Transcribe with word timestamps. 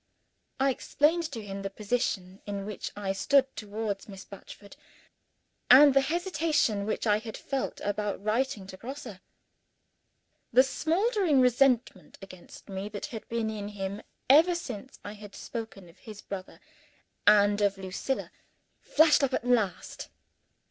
I 0.59 0.71
explained 0.71 1.31
to 1.31 1.43
him 1.45 1.61
the 1.61 1.69
position 1.69 2.41
in 2.47 2.65
which 2.65 2.91
I 2.95 3.11
stood 3.11 3.55
towards 3.55 4.09
Miss 4.09 4.25
Batchford, 4.25 4.75
and 5.69 5.93
the 5.93 6.01
hesitation 6.01 6.87
which 6.87 7.05
I 7.05 7.19
had 7.19 7.37
felt 7.37 7.79
about 7.81 8.23
writing 8.23 8.65
to 8.65 8.77
Grosse. 8.77 9.19
The 10.51 10.63
smoldering 10.63 11.39
resentment 11.39 12.17
against 12.19 12.67
me 12.67 12.89
that 12.89 13.05
had 13.13 13.29
been 13.29 13.51
in 13.51 13.67
him 13.67 14.01
ever 14.27 14.55
since 14.55 14.97
I 15.05 15.13
had 15.13 15.35
spoken 15.35 15.87
of 15.87 15.99
his 15.99 16.19
brother 16.19 16.59
and 17.27 17.61
of 17.61 17.77
Lucilla, 17.77 18.31
flamed 18.79 19.23
up 19.23 19.35
at 19.35 19.45
last. 19.45 20.09